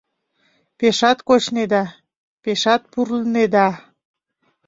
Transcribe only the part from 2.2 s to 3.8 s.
пешат пурлнеда